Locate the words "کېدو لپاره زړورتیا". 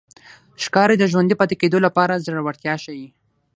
1.61-2.75